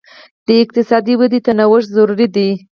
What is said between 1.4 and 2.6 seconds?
ته نوښت ضروري دی.